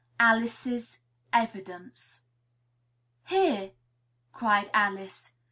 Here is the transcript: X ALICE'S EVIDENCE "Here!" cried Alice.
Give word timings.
X 0.19 0.25
ALICE'S 0.27 0.97
EVIDENCE 1.31 2.21
"Here!" 3.25 3.73
cried 4.33 4.71
Alice. 4.73 5.33